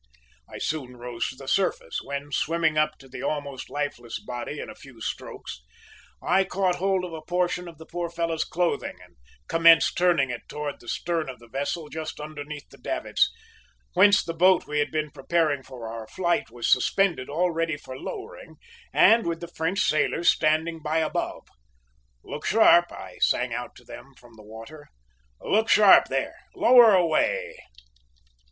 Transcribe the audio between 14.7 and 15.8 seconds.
had been preparing